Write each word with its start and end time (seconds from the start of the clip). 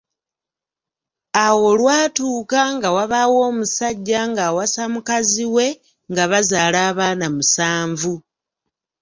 Awo 1.45 1.59
olwatuuka 1.73 2.61
nga 2.75 2.89
wabaawo 2.95 3.37
omusajja 3.49 4.19
ng’awasa 4.29 4.83
mukazi 4.93 5.45
we 5.55 5.67
nga 6.11 6.23
bazaala 6.31 6.79
abaana 6.89 7.25
musanvu. 7.35 8.13